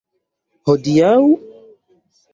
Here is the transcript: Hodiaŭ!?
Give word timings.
Hodiaŭ!? 0.65 1.13